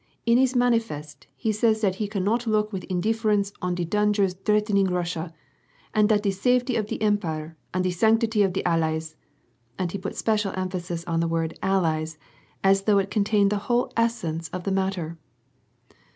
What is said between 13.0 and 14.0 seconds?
contained the whole